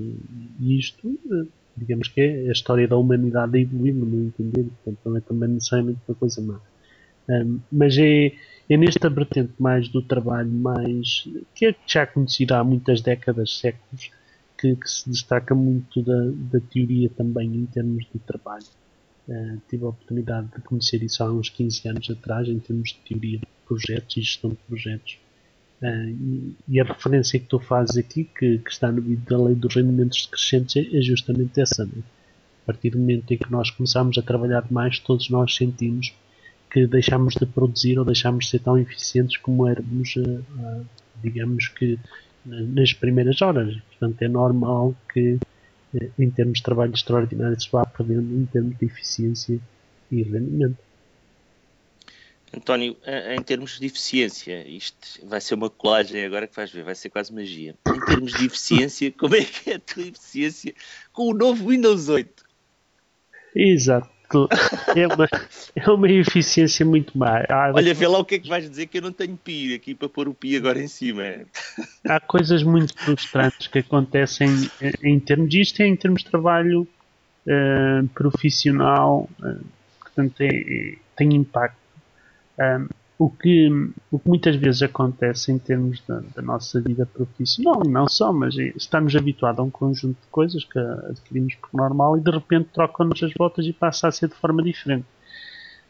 E 0.59 0.77
isto, 0.77 1.19
eh, 1.31 1.47
digamos 1.75 2.07
que 2.07 2.21
é 2.21 2.49
a 2.49 2.51
história 2.51 2.87
da 2.87 2.97
humanidade 2.97 3.57
a 3.57 3.61
evoluir, 3.61 3.93
no 3.93 4.05
meu 4.05 4.25
entender. 4.25 4.65
Portanto, 4.83 4.99
não 5.05 5.17
é 5.17 5.21
também 5.21 5.49
necessariamente 5.49 5.99
uma 6.07 6.15
coisa 6.15 6.41
má. 6.41 6.59
Um, 7.29 7.59
mas 7.71 7.97
é, 7.97 8.33
é 8.69 8.77
nesta 8.77 9.09
vertente 9.09 9.53
mais 9.57 9.87
do 9.87 10.01
trabalho, 10.01 10.51
mais 10.51 11.27
que 11.55 11.67
é 11.67 11.75
já 11.87 12.05
conhecida 12.05 12.59
há 12.59 12.63
muitas 12.63 13.01
décadas, 13.01 13.57
séculos, 13.59 14.11
que, 14.57 14.75
que 14.75 14.89
se 14.89 15.09
destaca 15.09 15.55
muito 15.55 16.01
da, 16.01 16.31
da 16.51 16.59
teoria 16.59 17.09
também 17.09 17.53
em 17.55 17.65
termos 17.65 18.05
de 18.13 18.19
trabalho. 18.19 18.65
Uh, 19.27 19.61
tive 19.69 19.85
a 19.85 19.89
oportunidade 19.89 20.47
de 20.53 20.61
conhecer 20.61 21.01
isso 21.01 21.23
há 21.23 21.31
uns 21.31 21.49
15 21.49 21.87
anos 21.87 22.09
atrás, 22.09 22.47
em 22.47 22.59
termos 22.59 22.89
de 22.89 22.99
teoria 23.07 23.39
de 23.39 23.47
projetos 23.65 24.17
e 24.17 24.21
gestão 24.21 24.49
de 24.49 24.57
projetos. 24.67 25.17
Uh, 25.83 26.55
e, 26.69 26.79
a 26.79 26.85
referência 26.85 27.37
que 27.37 27.45
tu 27.45 27.59
fazes 27.59 27.97
aqui, 27.97 28.23
que, 28.23 28.57
que 28.59 28.71
está 28.71 28.89
no 28.89 29.01
vídeo 29.01 29.25
da 29.29 29.37
lei 29.37 29.53
dos 29.53 29.75
rendimentos 29.75 30.25
decrescentes, 30.25 30.77
é, 30.77 30.97
é 30.97 31.01
justamente 31.01 31.59
essa. 31.59 31.85
Né? 31.85 32.01
A 32.63 32.65
partir 32.67 32.91
do 32.91 32.99
momento 32.99 33.29
em 33.33 33.37
que 33.37 33.51
nós 33.51 33.69
começamos 33.69 34.17
a 34.17 34.21
trabalhar 34.21 34.65
mais, 34.71 34.99
todos 34.99 35.29
nós 35.29 35.53
sentimos 35.55 36.13
que 36.71 36.87
deixámos 36.87 37.33
de 37.35 37.45
produzir 37.45 37.99
ou 37.99 38.05
deixámos 38.05 38.45
de 38.45 38.51
ser 38.51 38.59
tão 38.59 38.77
eficientes 38.77 39.37
como 39.37 39.67
éramos, 39.67 40.15
eh, 40.17 40.41
ah, 40.59 40.81
digamos 41.21 41.67
que, 41.67 41.99
na- 42.45 42.61
nas 42.61 42.93
primeiras 42.93 43.41
horas. 43.41 43.75
Portanto, 43.89 44.21
é 44.21 44.27
normal 44.29 44.95
que, 45.13 45.37
eh, 45.95 46.09
em 46.17 46.29
termos 46.31 46.59
de 46.59 46.63
trabalho 46.63 46.93
extraordinário, 46.93 47.59
se 47.61 47.69
vá 47.71 47.85
perdendo 47.85 48.33
em 48.41 48.45
termos 48.45 48.77
de 48.77 48.85
eficiência 48.85 49.59
e 50.11 50.23
rendimento. 50.23 50.77
António, 52.55 52.95
eh, 53.03 53.35
em 53.35 53.41
termos 53.41 53.79
de 53.79 53.85
eficiência, 53.87 54.67
isto 54.67 55.25
vai 55.25 55.41
ser 55.41 55.55
uma 55.55 55.69
colagem 55.69 56.23
agora 56.23 56.47
que 56.47 56.55
vais 56.55 56.71
ver, 56.71 56.83
vai 56.83 56.93
ser 56.95 57.09
quase 57.09 57.33
magia. 57.33 57.75
Em 57.87 57.99
termos 57.99 58.33
de 58.33 58.45
eficiência, 58.45 59.11
como 59.17 59.35
é 59.35 59.43
que 59.43 59.71
é 59.71 59.75
a 59.75 59.79
tua 59.79 60.03
eficiência 60.03 60.73
com 61.11 61.23
o 61.29 61.33
novo 61.33 61.69
Windows 61.69 62.09
8? 62.09 62.43
Exato. 63.55 64.13
É 64.95 65.05
uma, 65.07 65.27
é 65.75 65.89
uma 65.91 66.09
eficiência 66.09 66.83
muito 66.85 67.15
má. 67.15 67.43
Há, 67.49 67.71
Olha, 67.73 67.93
vê 67.93 68.07
lá 68.07 68.17
o 68.17 68.25
que 68.25 68.35
é 68.35 68.39
que 68.39 68.49
vais 68.49 68.67
dizer 68.67 68.87
que 68.87 68.97
eu 68.97 69.01
não 69.03 69.11
tenho 69.11 69.37
pi 69.37 69.75
aqui 69.75 69.93
para 69.93 70.09
pôr 70.09 70.27
o 70.27 70.33
pi 70.33 70.57
agora 70.57 70.81
em 70.81 70.87
cima. 70.87 71.23
há 72.07 72.19
coisas 72.19 72.63
muito 72.63 72.97
frustrantes 72.97 73.67
que 73.67 73.79
acontecem 73.79 74.49
eh, 74.81 74.93
em 75.03 75.19
termos 75.19 75.49
disto, 75.49 75.81
é 75.81 75.87
em 75.87 75.95
termos 75.95 76.23
de 76.23 76.31
trabalho 76.31 76.87
eh, 77.47 78.01
profissional, 78.15 79.29
eh, 79.43 79.57
portanto, 79.99 80.41
é- 80.41 80.47
é- 80.47 80.95
tem 81.15 81.35
impacto. 81.35 81.82
Um, 82.59 82.87
o, 83.17 83.29
que, 83.29 83.69
o 84.11 84.19
que 84.19 84.27
muitas 84.27 84.55
vezes 84.55 84.81
acontece 84.81 85.51
em 85.51 85.57
termos 85.57 86.01
da, 86.07 86.19
da 86.35 86.41
nossa 86.41 86.81
vida 86.81 87.05
profissional, 87.05 87.81
e 87.85 87.89
não 87.89 88.07
só, 88.07 88.33
mas 88.33 88.57
é- 88.57 88.73
estamos 88.75 89.15
habituados 89.15 89.59
a 89.59 89.63
um 89.63 89.69
conjunto 89.69 90.19
de 90.19 90.27
coisas 90.29 90.63
que 90.65 90.79
adquirimos 90.79 91.55
por 91.55 91.77
normal 91.77 92.17
e 92.17 92.21
de 92.21 92.31
repente 92.31 92.69
trocam-nos 92.73 93.21
as 93.23 93.33
botas 93.33 93.65
e 93.65 93.73
passa 93.73 94.07
a 94.07 94.11
ser 94.11 94.27
de 94.29 94.35
forma 94.35 94.61
diferente. 94.63 95.05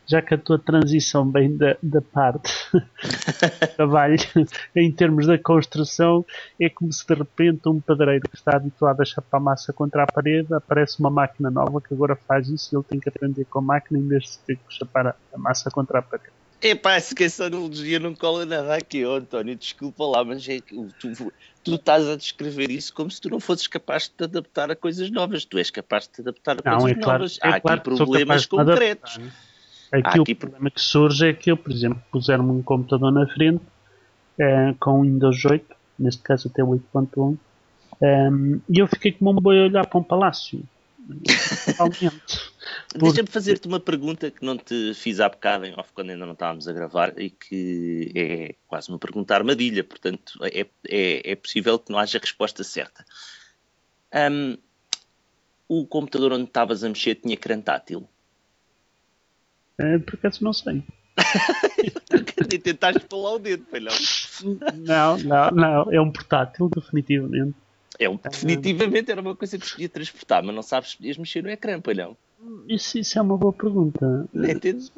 Já 0.05 0.21
que 0.21 0.33
a 0.33 0.37
tua 0.37 0.59
transição 0.59 1.31
vem 1.31 1.55
da, 1.55 1.77
da 1.81 2.01
parte 2.01 2.51
trabalho 3.77 4.17
em 4.75 4.91
termos 4.91 5.25
da 5.27 5.37
construção 5.37 6.25
é 6.59 6.69
como 6.69 6.91
se 6.91 7.07
de 7.07 7.13
repente 7.13 7.69
um 7.69 7.79
padreiro 7.79 8.27
que 8.29 8.35
está 8.35 8.57
habituado 8.57 9.01
a 9.01 9.05
chapar 9.05 9.39
massa 9.39 9.71
contra 9.71 10.03
a 10.03 10.07
parede 10.07 10.53
aparece 10.53 10.99
uma 10.99 11.09
máquina 11.09 11.49
nova 11.49 11.81
que 11.81 11.93
agora 11.93 12.17
faz 12.17 12.49
isso 12.49 12.75
e 12.75 12.77
ele 12.77 12.83
tem 12.83 12.99
que 12.99 13.07
aprender 13.09 13.45
com 13.45 13.59
a 13.59 13.61
máquina 13.61 13.97
em 13.97 14.07
vez 14.07 14.23
de 14.23 14.39
ter 14.39 14.57
que 14.57 14.73
chapar 14.73 15.15
a 15.33 15.37
massa 15.37 15.71
contra 15.71 15.99
a 15.99 16.01
parede. 16.01 16.42
Epá, 16.63 16.97
se 16.97 17.13
que 17.13 17.25
essa 17.25 17.47
analogia 17.47 17.99
não 17.99 18.15
cola 18.15 18.45
nada 18.45 18.73
aqui, 18.73 19.05
oh, 19.05 19.15
António, 19.15 19.53
desculpa 19.53 20.05
lá, 20.05 20.23
mas 20.23 20.47
é 20.47 20.61
que 20.61 20.73
tu, 20.97 21.33
tu 21.61 21.75
estás 21.75 22.07
a 22.07 22.15
descrever 22.15 22.71
isso 22.71 22.93
como 22.93 23.11
se 23.11 23.19
tu 23.19 23.29
não 23.29 23.39
fosses 23.41 23.67
capaz 23.67 24.03
de 24.03 24.11
te 24.11 24.23
adaptar 24.23 24.71
a 24.71 24.75
coisas 24.75 25.11
novas. 25.11 25.43
Tu 25.43 25.57
és 25.57 25.69
capaz 25.69 26.07
de 26.07 26.13
te 26.13 26.21
adaptar 26.21 26.57
a 26.59 26.61
Não, 26.63 26.77
coisas 26.79 26.97
é 26.97 27.01
claro, 27.01 27.19
novas. 27.19 27.39
é 27.43 27.49
Há 27.49 27.59
claro 27.59 27.81
aqui 27.81 27.89
problemas 27.89 28.45
concretos. 28.45 29.19
Aqui 29.91 30.21
o 30.21 30.35
problema 30.37 30.71
que 30.71 30.79
surge 30.79 31.27
é 31.27 31.33
que 31.33 31.51
eu, 31.51 31.57
por 31.57 31.69
exemplo, 31.69 32.01
puser-me 32.09 32.49
um 32.49 32.63
computador 32.63 33.11
na 33.11 33.27
frente 33.27 33.61
eh, 34.39 34.73
com 34.79 35.01
Windows 35.01 35.43
8, 35.43 35.65
neste 35.99 36.23
caso 36.23 36.47
até 36.47 36.63
8.1, 36.63 37.37
ehm, 38.01 38.59
e 38.69 38.79
eu 38.79 38.87
fiquei 38.87 39.11
como 39.11 39.31
um 39.31 39.35
boi 39.35 39.59
a 39.59 39.63
olhar 39.63 39.85
para 39.85 39.99
um 39.99 40.03
palácio. 40.03 40.63
Totalmente. 41.77 42.52
Deixa-me 42.95 43.27
fazer-te 43.27 43.67
uma 43.67 43.79
pergunta 43.79 44.29
que 44.29 44.45
não 44.45 44.57
te 44.57 44.93
fiz 44.93 45.19
há 45.19 45.27
bocado 45.27 45.65
em 45.65 45.73
off 45.77 45.91
quando 45.93 46.11
ainda 46.11 46.25
não 46.25 46.33
estávamos 46.33 46.67
a 46.67 46.73
gravar 46.73 47.19
e 47.19 47.29
que 47.29 48.11
é 48.15 48.55
quase 48.67 48.89
uma 48.89 48.99
pergunta 48.99 49.33
armadilha, 49.33 49.83
portanto 49.83 50.39
é, 50.43 50.67
é, 50.87 51.31
é 51.31 51.35
possível 51.35 51.79
que 51.79 51.91
não 51.91 51.99
haja 51.99 52.19
resposta 52.19 52.63
certa. 52.63 53.05
Ahm, 54.11 54.57
o 55.67 55.85
computador 55.87 56.33
onde 56.33 56.45
estavas 56.45 56.83
a 56.83 56.89
mexer 56.89 57.15
tinha 57.15 57.33
ecrã 57.33 57.59
tátil? 57.59 58.07
Eh, 59.79 59.97
por 59.99 60.15
acaso 60.15 60.43
não 60.43 60.53
sei. 60.53 60.83
Nem 62.49 62.59
tentaste 62.59 63.07
lá 63.11 63.33
o 63.33 63.39
dedo, 63.39 63.65
foi 63.69 63.79
não? 63.79 63.91
Não, 65.17 65.51
não. 65.51 65.91
É 65.91 65.99
um 65.99 66.11
portátil, 66.11 66.69
definitivamente. 66.69 67.55
É 67.99 68.09
um, 68.09 68.17
definitivamente 68.17 69.11
era 69.11 69.21
uma 69.21 69.35
coisa 69.35 69.57
que 69.57 69.65
se 69.65 69.71
podia 69.73 69.89
transportar, 69.89 70.43
mas 70.43 70.55
não 70.55 70.63
sabes 70.63 70.91
se 70.91 70.97
podias 70.97 71.17
mexer 71.17 71.43
no 71.43 71.49
ecrã, 71.49 71.81
não? 71.95 72.17
Isso, 72.67 72.97
isso 72.97 73.19
é 73.19 73.21
uma 73.21 73.37
boa 73.37 73.53
pergunta. 73.53 74.27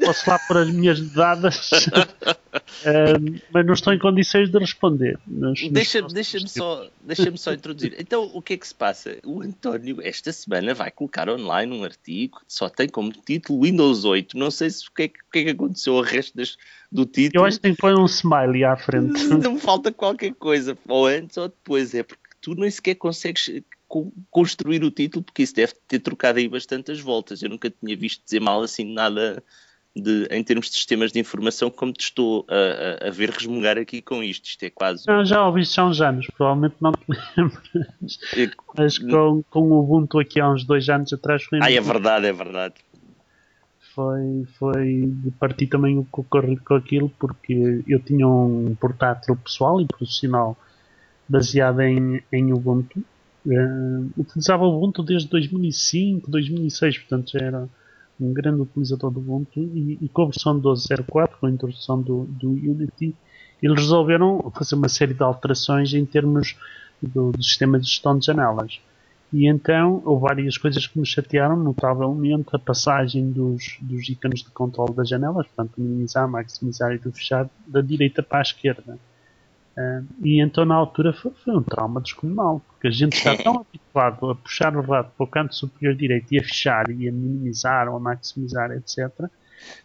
Posso 0.04 0.30
lá 0.30 0.40
pôr 0.48 0.58
as 0.58 0.70
minhas 0.72 1.00
dadas, 1.12 1.70
Ehm, 2.86 3.40
mas 3.52 3.66
não 3.66 3.74
estou 3.74 3.94
em 3.94 4.00
condições 4.00 4.50
de 4.50 4.58
responder. 4.58 5.20
Nos 5.28 5.60
Deixa-me 5.70 6.14
deixa 6.14 6.40
só, 6.48 6.88
deixa 7.02 7.36
só 7.38 7.54
introduzir. 7.54 7.96
Então, 8.00 8.30
o 8.34 8.42
que 8.42 8.54
é 8.54 8.58
que 8.58 8.68
se 8.68 8.74
passa? 8.76 9.18
O 9.26 9.42
António, 9.42 9.98
esta 10.02 10.32
semana, 10.32 10.74
vai 10.74 10.90
colocar 10.92 11.30
online 11.30 11.78
um 11.78 11.84
artigo 11.84 12.40
que 12.40 12.54
só 12.54 12.70
tem 12.70 12.88
como 12.88 13.12
título 13.12 13.64
Windows 13.64 14.06
8. 14.06 14.38
Não 14.38 14.50
sei 14.52 14.70
se 14.70 14.88
o 14.88 14.92
que 14.94 15.04
é 15.04 15.08
que, 15.10 15.20
que, 15.32 15.40
é 15.40 15.44
que 15.46 15.50
aconteceu 15.52 15.96
ao 15.98 16.02
resto 16.04 16.36
das- 16.38 16.58
do 16.92 17.06
título. 17.06 17.44
Eu 17.44 17.48
acho 17.48 17.58
que 17.58 17.64
tem 17.64 17.74
que 17.76 17.82
pôr 17.82 17.94
um 18.00 18.06
smiley 18.06 18.64
à 18.64 18.78
frente. 18.78 19.24
Não 19.44 19.60
falta 19.60 19.92
qualquer 19.92 20.34
coisa, 20.34 20.78
ou 20.88 21.08
antes 21.08 21.36
ou 21.38 21.48
depois. 21.50 21.94
É 21.94 22.04
porque 22.04 22.24
tu 22.42 22.56
nem 22.56 22.70
sequer 22.70 22.96
consegues 22.96 23.50
co- 23.96 24.12
construir 24.30 24.84
o 24.84 24.92
título, 24.92 25.24
porque 25.24 25.44
isso 25.44 25.56
deve 25.56 25.74
ter 25.88 26.00
trocado 26.00 26.38
aí 26.40 26.50
bastantes 26.50 27.00
voltas. 27.00 27.42
Eu 27.42 27.50
nunca 27.50 27.70
tinha 27.70 27.96
visto 27.96 28.24
dizer 28.26 28.42
mal 28.42 28.62
assim 28.62 28.94
nada 28.94 29.42
de, 29.96 30.28
em 30.30 30.44
termos 30.44 30.70
de 30.70 30.76
sistemas 30.76 31.14
de 31.14 31.20
informação, 31.20 31.70
como 31.72 31.94
te 31.94 32.02
estou 32.02 32.46
a, 32.50 33.06
a- 33.06 33.08
a 33.08 33.12
ver 33.12 33.30
resmungar 33.30 33.78
aqui 33.78 34.02
com 34.02 34.22
isto. 34.22 34.46
Isto 34.46 34.64
é 34.64 34.70
quase. 34.70 35.04
Não, 35.08 35.24
já 35.24 35.46
ouvi 35.48 35.62
isso 35.62 35.80
há 35.80 35.86
uns 35.86 36.02
anos, 36.02 36.28
provavelmente 36.36 36.76
não 36.82 36.92
te 36.92 37.06
lembras. 37.38 38.20
é- 38.36 38.52
Mas 38.78 38.98
com, 39.00 39.42
com 39.50 39.62
o 39.62 39.80
Ubuntu 39.80 40.20
aqui 40.20 40.40
há 40.42 40.50
uns 40.52 40.66
dois 40.66 40.90
anos 40.90 41.14
atrás 41.14 41.44
foi, 41.44 41.60
Ah, 41.62 41.72
é 41.72 41.80
verdade, 41.80 42.28
é 42.28 42.34
verdade. 42.34 42.76
foi, 43.94 44.46
foi 44.60 45.14
partir 45.40 45.68
também 45.68 45.98
o 45.98 46.04
que 46.04 46.20
ocorreu 46.20 46.60
com 46.66 46.74
aquilo, 46.76 47.10
porque 47.18 47.82
eu 47.88 48.00
tinha 48.04 48.28
um 48.28 48.76
portátil 48.76 49.38
pessoal 49.38 49.80
e 49.80 49.88
profissional 49.88 50.58
baseado 51.30 51.80
em, 51.82 52.22
em 52.34 52.52
Ubuntu. 52.52 53.02
Eh, 53.48 54.08
utilizava 54.18 54.66
o 54.66 54.78
Ubuntu 54.78 55.04
desde 55.04 55.30
2005, 55.30 56.32
2006, 56.32 57.00
portanto 57.00 57.32
já 57.32 57.46
era 57.46 57.70
um 58.20 58.34
grande 58.34 58.62
utilizador 58.62 59.12
do 59.12 59.20
Ubuntu 59.20 59.60
e, 59.60 60.00
e 60.02 60.10
com 60.10 60.24
a 60.24 60.26
versão 60.26 60.60
12.04, 60.60 61.30
com 61.40 61.46
a 61.46 61.52
introdução 61.52 62.02
do, 62.02 62.26
do 62.26 62.50
Unity, 62.50 63.16
eles 63.62 63.80
resolveram 63.80 64.52
fazer 64.56 64.76
uma 64.76 64.90
série 64.90 65.14
de 65.14 65.24
alterações 65.24 65.94
em 65.94 66.06
termos 66.06 66.56
do, 67.02 67.32
do 67.32 67.44
sistema 67.44 67.80
de 67.80 67.88
gestão 67.88 68.18
de 68.18 68.26
janelas. 68.26 68.80
E 69.34 69.48
então 69.48 70.02
houve 70.06 70.22
várias 70.22 70.58
coisas 70.58 70.88
que 70.88 70.98
me 70.98 71.06
chatearam, 71.06 71.58
notavelmente 71.58 72.50
a 72.54 72.60
passagem 72.60 73.32
dos, 73.32 73.78
dos 73.82 74.08
ícones 74.08 74.42
de 74.42 74.50
controle 74.50 74.94
das 74.94 75.10
janelas, 75.10 75.46
portanto 75.48 75.74
minimizar, 75.78 76.28
maximizar 76.28 76.94
e 76.94 76.98
do 76.98 77.12
fechar, 77.12 77.50
da 77.68 77.82
direita 77.82 78.24
para 78.24 78.40
a 78.40 78.42
esquerda. 78.42 78.98
Ah, 79.78 80.02
e 80.24 80.42
então 80.42 80.64
na 80.64 80.76
altura 80.76 81.12
foi, 81.12 81.32
foi 81.32 81.56
um 81.56 81.64
trauma 81.64 82.00
descomunal, 82.00 82.62
porque 82.68 82.88
a 82.88 82.92
gente 82.92 83.18
está 83.18 83.36
tão 83.36 83.60
habituado 83.68 84.30
a 84.30 84.36
puxar 84.36 84.76
o 84.76 84.82
rato 84.82 85.12
para 85.16 85.24
o 85.24 85.28
canto 85.28 85.54
superior 85.54 85.96
direito 85.96 86.34
e 86.34 86.40
a 86.40 86.44
fechar 86.44 86.90
e 86.90 87.08
a 87.08 87.12
minimizar 87.12 87.90
ou 87.90 87.98
a 87.98 88.00
maximizar, 88.00 88.72
etc., 88.72 89.10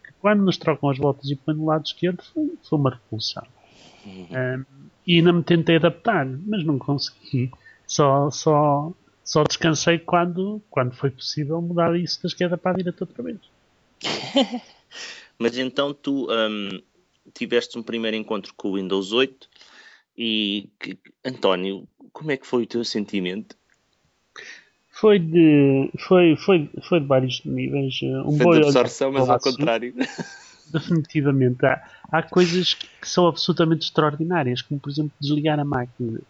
que 0.04 0.12
quando 0.20 0.42
nos 0.42 0.56
trocam 0.56 0.90
as 0.90 0.98
voltas 0.98 1.28
e 1.30 1.36
põem 1.36 1.56
do 1.56 1.64
lado 1.64 1.84
esquerdo 1.84 2.22
foi, 2.22 2.52
foi 2.62 2.78
uma 2.78 2.90
repulsão. 2.90 3.44
Ah, 4.32 4.60
e 5.06 5.16
ainda 5.16 5.32
me 5.32 5.42
tentei 5.42 5.76
adaptar, 5.76 6.26
mas 6.26 6.64
não 6.64 6.78
consegui. 6.78 7.50
só, 7.86 8.30
só, 8.30 8.92
só 9.24 9.42
descansei 9.42 9.98
quando, 9.98 10.62
quando 10.70 10.94
foi 10.94 11.10
possível 11.10 11.60
mudar 11.60 11.98
isso 11.98 12.22
da 12.22 12.28
esquerda 12.28 12.56
para 12.56 12.72
a 12.72 12.74
direita 12.74 13.04
outra 13.04 13.22
vez. 13.22 13.38
Mas 15.38 15.56
então 15.56 15.94
tu 15.94 16.28
um, 16.30 16.82
tiveste 17.32 17.78
um 17.78 17.82
primeiro 17.82 18.16
encontro 18.16 18.52
com 18.54 18.68
o 18.68 18.74
Windows 18.76 19.12
8 19.12 19.48
e, 20.22 20.68
que, 20.78 20.98
António, 21.24 21.88
como 22.12 22.30
é 22.30 22.36
que 22.36 22.46
foi 22.46 22.64
o 22.64 22.66
teu 22.66 22.84
sentimento? 22.84 23.56
Foi 24.90 25.18
de, 25.18 25.90
foi, 25.98 26.36
foi, 26.36 26.68
foi 26.86 27.00
de 27.00 27.06
vários 27.06 27.42
níveis. 27.42 27.98
Um 28.26 28.36
foi 28.36 28.60
de 28.60 28.66
absorção, 28.66 29.12
mas 29.12 29.30
ao 29.30 29.40
contrário. 29.40 29.94
Definitivamente. 30.70 31.64
Há, 31.64 31.82
há 32.12 32.22
coisas 32.22 32.74
que 32.74 33.08
são 33.08 33.26
absolutamente 33.26 33.86
extraordinárias, 33.86 34.60
como 34.60 34.78
por 34.78 34.90
exemplo 34.90 35.12
desligar 35.18 35.58
a 35.58 35.64
máquina. 35.64 36.20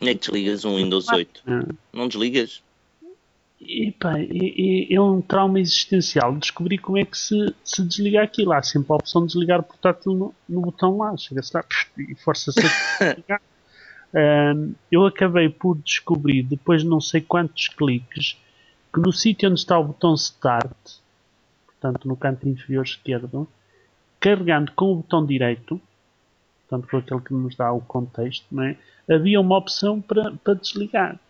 É 0.00 0.14
que 0.14 0.20
desligas 0.20 0.64
um 0.64 0.76
Windows 0.76 1.06
8. 1.06 1.42
Ah. 1.46 1.66
Não 1.92 2.08
desligas? 2.08 2.62
E, 3.60 3.90
pá, 3.92 4.18
é, 4.18 4.94
é, 4.94 5.00
um 5.00 5.20
trauma 5.20 5.58
existencial. 5.58 6.34
Descobri 6.36 6.78
como 6.78 6.98
é 6.98 7.04
que 7.04 7.16
se, 7.16 7.54
se 7.64 7.82
desliga 7.82 8.22
aquilo. 8.22 8.52
Há 8.52 8.62
sempre 8.62 8.92
a 8.92 8.96
opção 8.96 9.22
de 9.22 9.28
desligar 9.28 9.60
o 9.60 9.62
portátil 9.62 10.14
no, 10.14 10.34
no 10.48 10.60
botão 10.60 10.98
lá. 10.98 11.16
Chega-se 11.16 11.56
lá 11.56 11.64
e 11.98 12.14
força-se 12.14 12.60
a 12.60 13.04
desligar. 13.08 13.40
Um, 14.14 14.74
eu 14.90 15.04
acabei 15.04 15.50
por 15.50 15.76
descobrir, 15.76 16.42
depois 16.42 16.82
de 16.82 16.88
não 16.88 17.00
sei 17.02 17.20
quantos 17.20 17.68
cliques, 17.68 18.40
que 18.92 19.00
no 19.00 19.12
sítio 19.12 19.50
onde 19.50 19.60
está 19.60 19.78
o 19.78 19.84
botão 19.84 20.14
Start, 20.14 20.74
portanto 21.66 22.08
no 22.08 22.16
canto 22.16 22.48
inferior 22.48 22.84
esquerdo, 22.84 23.46
carregando 24.18 24.72
com 24.72 24.92
o 24.92 24.96
botão 24.96 25.26
direito, 25.26 25.78
portanto 26.62 26.90
com 26.90 26.96
aquele 26.96 27.20
que 27.20 27.34
nos 27.34 27.56
dá 27.56 27.70
o 27.72 27.80
contexto, 27.82 28.46
é? 28.62 28.76
havia 29.12 29.38
uma 29.38 29.58
opção 29.58 30.00
para, 30.00 30.32
para 30.32 30.54
desligar. 30.54 31.20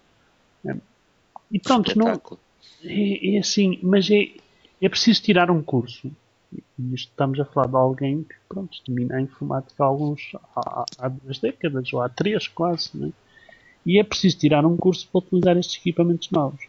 E 1.50 1.58
pronto, 1.58 1.96
não, 1.98 2.20
é, 2.84 3.36
é, 3.36 3.38
assim, 3.38 3.78
mas 3.82 4.10
é, 4.10 4.30
é 4.80 4.88
preciso 4.88 5.22
tirar 5.22 5.50
um 5.50 5.62
curso. 5.62 6.10
E 6.78 6.94
estamos 6.94 7.38
a 7.40 7.44
falar 7.44 7.68
de 7.68 7.76
alguém 7.76 8.22
que 8.22 8.34
pronto, 8.48 8.78
domina 8.86 9.16
a 9.16 9.20
informática 9.20 9.82
há, 9.82 9.86
alguns, 9.86 10.32
há, 10.54 10.84
há 10.98 11.08
duas 11.08 11.38
décadas, 11.38 11.92
ou 11.92 12.00
há 12.00 12.08
três 12.08 12.48
quase. 12.48 12.90
Né? 12.94 13.12
E 13.84 13.98
é 13.98 14.04
preciso 14.04 14.38
tirar 14.38 14.64
um 14.64 14.76
curso 14.76 15.08
para 15.10 15.18
utilizar 15.18 15.56
estes 15.56 15.80
equipamentos 15.80 16.30
novos. 16.30 16.66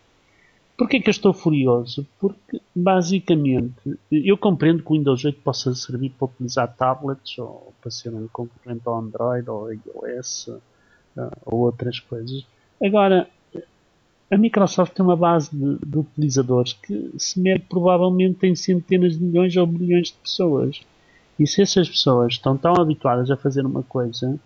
Porquê 0.77 1.00
que 1.00 1.10
eu 1.10 1.12
estou 1.12 1.34
furioso? 1.34 2.05
Porque, 2.19 2.62
basicamente, 2.75 3.98
eu 4.12 4.38
compreendo 4.38 4.84
que 4.84 4.91
o 4.91 4.93
Windows 4.93 5.25
8 5.25 5.41
possa 5.41 5.74
servir 5.74 6.12
para 6.12 6.27
utilizar 6.27 6.75
tablets 6.75 7.36
ou 7.39 7.74
para 7.81 7.89
ser 7.89 8.13
um 8.13 8.27
concorrente 8.27 8.84
ao 8.86 9.00
Android 9.00 9.50
ou 9.50 9.74
iOS 9.74 10.50
eh, 11.17 11.29
ou 11.48 11.62
outras 11.62 12.00
coisas. 12.00 12.46
Agora, 12.84 13.27
a 14.29 14.38
Microsoft 14.38 14.93
tem 14.93 15.05
uma 15.05 15.15
base 15.15 15.50
de, 15.55 15.77
de, 15.86 15.98
utilizadores 15.98 16.74
que 16.74 17.13
se 17.17 17.39
mede 17.39 17.63
provavelmente 17.69 18.46
em 18.46 18.55
centenas 18.55 19.17
de 19.17 19.24
milhões 19.24 19.55
ou 19.55 19.65
bilhões 19.65 20.07
de 20.07 20.15
pessoas. 20.15 20.81
E 21.39 21.48
se 21.48 21.62
essas 21.62 21.88
pessoas 21.88 22.34
estão 22.34 22.57
tão 22.57 22.75
habituadas 22.75 23.31
a 23.31 23.38
fazer 23.38 23.65
uma 23.65 23.84
coisa, 23.84 24.38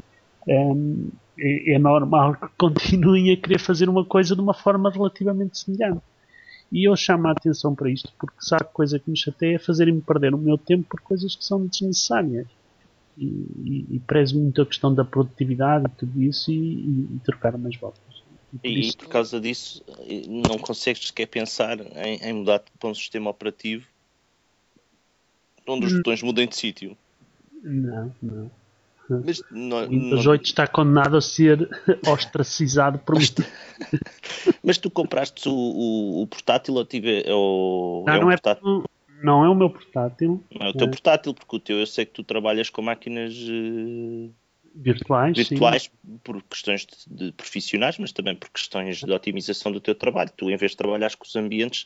um, 0.47 1.09
é, 1.39 1.73
é, 1.73 1.79
normal 1.79 2.35
que 2.35 2.47
continuem 2.57 3.31
a 3.31 3.37
querer 3.37 3.59
fazer 3.59 3.89
uma 3.89 4.05
coisa 4.05 4.35
de 4.35 4.41
uma 4.41 4.53
forma 4.53 4.91
relativamente 4.91 5.57
semelhante. 5.57 6.01
E 6.71 6.87
eu 6.87 6.95
chamo 6.95 7.27
a 7.27 7.31
atenção 7.31 7.73
para 7.73 7.89
isto 7.89 8.13
porque 8.19 8.37
sabe 8.39 8.65
coisa 8.71 8.99
que 8.99 9.09
me 9.09 9.17
chateia 9.17 9.55
é 9.55 9.59
fazerem-me 9.59 10.01
perder 10.01 10.33
o 10.33 10.37
meu 10.37 10.57
tempo 10.57 10.87
por 10.89 11.01
coisas 11.01 11.35
que 11.35 11.43
são 11.43 11.65
desnecessárias. 11.65 12.47
E, 13.17 13.25
e, 13.25 13.85
e 13.95 13.99
prezo 13.99 14.39
muito 14.39 14.61
a 14.61 14.65
questão 14.65 14.93
da 14.93 15.03
produtividade 15.03 15.85
e 15.85 15.97
tudo 15.97 16.21
isso 16.21 16.49
e, 16.49 16.55
e, 16.55 17.15
e 17.15 17.19
trocar 17.25 17.55
umas 17.55 17.75
voltas. 17.75 18.10
E, 18.63 18.89
e, 18.89 18.95
por 18.95 19.07
causa 19.07 19.39
disso 19.39 19.83
não 20.27 20.57
consegues 20.57 21.07
sequer 21.07 21.27
pensar 21.27 21.79
em, 21.79 22.17
em 22.21 22.33
mudar 22.33 22.61
para 22.79 22.89
um 22.89 22.93
sistema 22.93 23.29
operativo 23.29 23.85
onde 25.67 25.85
os 25.85 25.93
hum. 25.93 25.97
botões 25.97 26.21
mudem 26.21 26.47
de 26.47 26.55
sítio. 26.55 26.97
Não, 27.63 28.13
não. 28.21 28.51
Mas 29.25 29.41
não, 29.51 29.83
o 29.83 29.89
Windows 29.89 30.25
não... 30.25 30.31
8 30.31 30.45
está 30.45 30.67
condenado 30.67 31.17
a 31.17 31.21
ser 31.21 31.69
ostracizado 32.07 32.99
por 32.99 33.17
tu... 33.17 33.43
mas 34.63 34.77
tu 34.77 34.89
compraste 34.89 35.49
o, 35.49 35.53
o, 35.53 36.21
o 36.21 36.27
portátil 36.27 36.75
ou, 36.75 36.85
tive, 36.85 37.25
ou 37.29 38.05
não, 38.05 38.13
é, 38.13 38.19
não 38.19 38.27
um 38.27 38.31
é 38.31 38.35
portátil? 38.35 38.83
Não 39.21 39.45
é 39.45 39.49
o 39.49 39.55
meu 39.55 39.69
portátil. 39.69 40.43
Não 40.51 40.67
é 40.67 40.69
o 40.69 40.73
teu 40.73 40.87
é. 40.87 40.89
portátil, 40.89 41.33
porque 41.33 41.55
o 41.55 41.59
teu 41.59 41.79
eu 41.79 41.85
sei 41.85 42.05
que 42.05 42.13
tu 42.13 42.23
trabalhas 42.23 42.69
com 42.69 42.81
máquinas 42.81 43.33
uh, 43.33 44.31
virtuais, 44.73 45.37
virtuais 45.37 45.91
por 46.23 46.41
questões 46.43 46.85
de, 46.85 47.25
de, 47.25 47.31
profissionais, 47.31 47.97
mas 47.97 48.11
também 48.11 48.35
por 48.35 48.49
questões 48.49 48.99
de 48.99 49.11
otimização 49.11 49.71
do 49.71 49.79
teu 49.79 49.95
trabalho. 49.95 50.31
Tu, 50.35 50.49
em 50.49 50.57
vez 50.57 50.71
de 50.71 50.77
trabalhares 50.77 51.15
com 51.15 51.25
os 51.25 51.35
ambientes, 51.35 51.85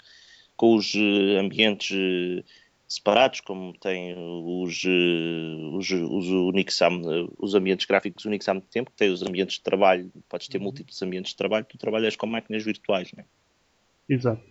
com 0.56 0.76
os 0.76 0.94
uh, 0.94 1.40
ambientes 1.40 1.92
uh, 1.92 2.44
separados, 2.88 3.42
como 3.42 3.74
tem 3.74 4.16
os, 4.18 4.84
uh, 4.84 5.78
os, 5.78 5.92
os, 5.92 6.28
Unixam, 6.30 7.02
os 7.38 7.56
ambientes 7.56 7.86
gráficos 7.86 8.26
Unixam 8.26 8.60
de 8.60 8.68
tempo, 8.68 8.92
que 8.92 8.98
tem 8.98 9.10
os 9.10 9.22
ambientes 9.22 9.56
de 9.56 9.62
trabalho, 9.62 10.12
podes 10.30 10.48
ter 10.48 10.58
uhum. 10.58 10.66
múltiplos 10.66 11.02
ambientes 11.02 11.32
de 11.32 11.38
trabalho, 11.38 11.66
tu 11.66 11.78
trabalhas 11.78 12.16
com 12.16 12.28
máquinas 12.28 12.64
virtuais, 12.64 13.12
não 13.14 13.24
é? 13.24 13.26
Exato. 14.08 14.44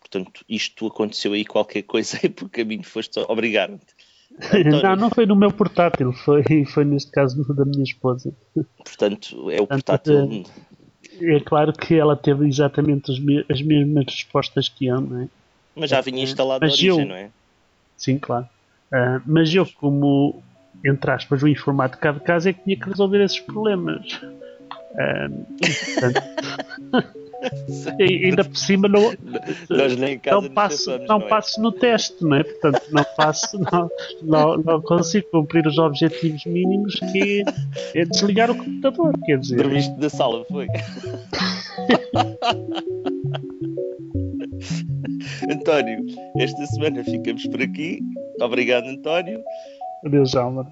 Portanto, 0.00 0.44
isto 0.48 0.86
aconteceu 0.86 1.32
aí 1.32 1.44
qualquer 1.44 1.82
coisa 1.82 2.18
e 2.24 2.28
por 2.28 2.48
caminho 2.48 2.82
foste 2.82 3.18
Não, 4.82 4.96
não 4.96 5.10
foi 5.10 5.26
no 5.26 5.34
meu 5.34 5.50
portátil, 5.50 6.12
foi, 6.12 6.42
foi 6.72 6.84
neste 6.84 7.10
caso 7.10 7.42
da 7.54 7.64
minha 7.64 7.82
esposa. 7.82 8.32
Portanto, 8.84 9.50
é 9.50 9.60
o 9.60 9.66
portátil. 9.66 10.44
É, 11.20 11.36
é 11.36 11.40
claro 11.40 11.72
que 11.72 11.94
ela 11.94 12.16
teve 12.16 12.46
exatamente 12.46 13.10
as, 13.10 13.18
me 13.18 13.44
as 13.50 13.60
mesmas 13.62 14.06
respostas 14.06 14.68
que 14.68 14.86
eu, 14.86 15.00
não 15.00 15.22
é? 15.22 15.28
Mas 15.74 15.90
já 15.90 16.00
vinha 16.00 16.22
instalado 16.22 16.60
mas 16.62 16.72
origem, 16.74 17.00
eu, 17.00 17.06
não 17.06 17.14
é? 17.14 17.30
Sim, 17.96 18.18
claro. 18.18 18.48
Uh, 18.92 19.20
mas 19.26 19.52
eu, 19.54 19.66
como, 19.66 20.42
entre 20.84 21.10
aspas, 21.10 21.42
o 21.42 21.48
informático 21.48 22.12
de 22.12 22.20
casa, 22.20 22.50
é 22.50 22.52
que 22.52 22.62
tinha 22.62 22.76
que 22.76 22.88
resolver 22.88 23.22
esses 23.22 23.40
problemas. 23.40 24.20
Uh, 24.92 25.46
portanto, 25.60 27.18
E 27.98 28.26
ainda 28.26 28.44
por 28.44 28.56
cima 28.56 28.88
não, 28.88 29.12
não, 29.70 30.48
passo, 30.50 30.98
não, 31.06 31.18
é? 31.18 31.28
passo 31.28 31.60
no 31.60 31.70
teste, 31.72 32.22
não 32.22 32.36
é? 32.36 32.42
Portanto, 32.42 32.82
não 32.90 33.04
passo, 33.16 33.58
não, 33.58 33.90
não, 34.22 34.56
não 34.56 34.82
consigo 34.82 35.28
cumprir 35.30 35.66
os 35.66 35.78
objetivos 35.78 36.44
mínimos 36.46 36.94
que 37.12 37.44
é, 37.94 38.00
é 38.00 38.04
desligar 38.04 38.50
o 38.50 38.56
computador. 38.56 39.12
Quer 39.24 39.38
dizer, 39.38 39.56
Dormiste 39.56 39.94
da 39.98 40.10
sala, 40.10 40.44
foi? 40.46 40.66
António, 45.50 46.04
esta 46.38 46.66
semana 46.66 47.04
ficamos 47.04 47.46
por 47.46 47.62
aqui. 47.62 48.00
Obrigado, 48.40 48.86
António. 48.86 49.42
Adeus, 50.04 50.34
Alma. 50.34 50.70